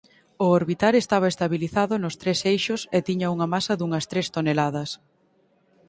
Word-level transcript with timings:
O 0.45 0.47
orbitar 0.59 0.93
estaba 0.97 1.31
estabilizado 1.33 1.93
nos 2.03 2.15
tres 2.21 2.39
eixos 2.53 2.81
e 2.97 2.99
tiña 3.07 3.31
unha 3.35 3.47
masa 3.53 3.73
dunhas 3.79 4.05
tres 4.11 4.27
toneladas. 4.35 4.89